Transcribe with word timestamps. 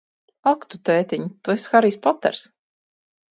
Ak, 0.51 0.63
tu 0.71 0.79
tētiņ, 0.89 1.27
tu 1.43 1.53
esi 1.57 1.69
Harijs 1.75 1.99
Poters! 2.07 2.43